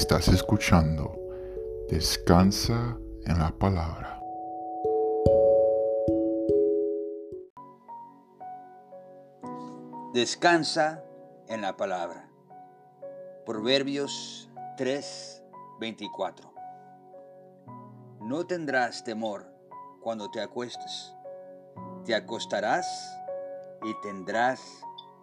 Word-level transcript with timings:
Estás 0.00 0.28
escuchando 0.28 1.14
Descansa 1.90 2.96
en 3.26 3.38
la 3.38 3.50
palabra. 3.50 4.18
Descansa 10.14 11.04
en 11.48 11.60
la 11.60 11.76
palabra. 11.76 12.30
Proverbios 13.44 14.50
3, 14.78 15.44
24. 15.80 16.50
No 18.22 18.46
tendrás 18.46 19.04
temor 19.04 19.52
cuando 20.00 20.30
te 20.30 20.40
acuestes. 20.40 21.14
Te 22.06 22.14
acostarás 22.14 22.88
y 23.82 23.92
tendrás 24.00 24.62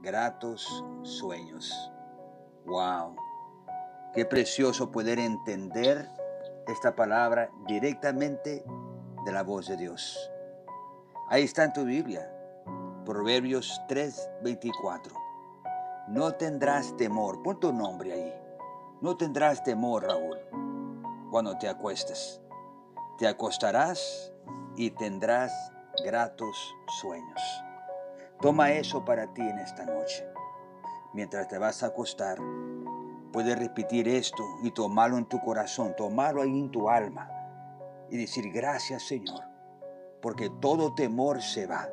gratos 0.03 0.85
sueños. 1.01 1.73
Wow. 2.67 3.26
Qué 4.13 4.25
precioso 4.25 4.91
poder 4.91 5.19
entender 5.19 6.09
esta 6.67 6.95
palabra 6.95 7.51
directamente 7.67 8.63
de 9.25 9.31
la 9.31 9.43
voz 9.43 9.67
de 9.67 9.77
Dios. 9.77 10.31
Ahí 11.29 11.43
está 11.43 11.63
en 11.65 11.73
tu 11.73 11.83
Biblia, 11.83 12.31
Proverbios 13.05 13.81
3:24. 13.87 15.13
No 16.07 16.33
tendrás 16.33 16.95
temor, 16.97 17.43
pon 17.43 17.59
tu 17.59 17.71
nombre 17.73 18.13
ahí. 18.13 18.33
No 19.01 19.17
tendrás 19.17 19.63
temor, 19.63 20.03
Raúl, 20.03 20.39
cuando 21.29 21.57
te 21.57 21.67
acuestes. 21.69 22.41
Te 23.17 23.27
acostarás 23.27 24.33
y 24.75 24.91
tendrás 24.91 25.51
gratos 26.03 26.75
sueños. 26.99 27.41
Toma 28.41 28.71
eso 28.71 29.03
para 29.03 29.33
ti 29.33 29.41
en 29.41 29.59
esta 29.59 29.85
noche. 29.85 30.25
Mientras 31.13 31.47
te 31.47 31.57
vas 31.57 31.83
a 31.83 31.87
acostar, 31.87 32.37
puedes 33.37 33.59
repetir 33.59 34.07
esto 34.07 34.43
y 34.63 34.71
tomarlo 34.71 35.15
en 35.19 35.25
tu 35.25 35.39
corazón, 35.39 35.95
tomarlo 35.95 36.41
ahí 36.41 36.59
en 36.59 36.71
tu 36.71 36.89
alma 36.89 37.29
y 38.09 38.17
decir 38.17 38.51
gracias 38.51 39.03
Señor, 39.03 39.43
porque 40.23 40.49
todo 40.59 40.95
temor 40.95 41.43
se 41.43 41.67
va. 41.67 41.87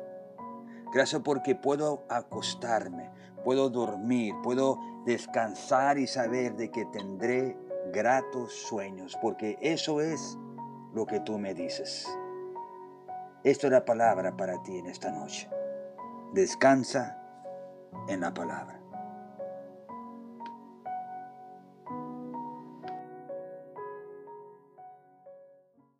Gracias 0.91 1.21
porque 1.23 1.53
puedo 1.53 2.03
acostarme, 2.09 3.11
puedo 3.43 3.69
dormir, 3.69 4.33
puedo 4.41 4.79
descansar 5.05 5.99
y 5.99 6.07
saber 6.07 6.55
de 6.55 6.71
que 6.71 6.85
tendré 6.85 7.55
gratos 7.93 8.51
sueños, 8.51 9.15
porque 9.21 9.59
eso 9.61 10.01
es 10.01 10.39
lo 10.95 11.05
que 11.05 11.19
tú 11.19 11.37
me 11.37 11.53
dices. 11.53 12.09
Esto 13.43 13.67
es 13.67 13.71
la 13.71 13.85
palabra 13.85 14.35
para 14.35 14.63
ti 14.63 14.79
en 14.79 14.87
esta 14.87 15.11
noche. 15.11 15.47
Descansa 16.33 17.21
en 18.07 18.21
la 18.21 18.33
palabra. 18.33 18.74